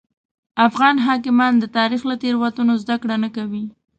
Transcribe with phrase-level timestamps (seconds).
[0.67, 3.63] افغان حاکمان د تاریخ له تېروتنو زده کړه نه کوي.